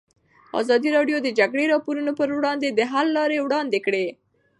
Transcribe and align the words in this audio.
ازادي 0.59 0.89
راډیو 0.97 1.17
د 1.21 1.23
د 1.25 1.29
جګړې 1.39 1.65
راپورونه 1.73 2.11
پر 2.19 2.29
وړاندې 2.37 2.67
د 2.71 2.79
حل 2.91 3.07
لارې 3.17 3.37
وړاندې 3.41 3.79
کړي. 3.85 4.07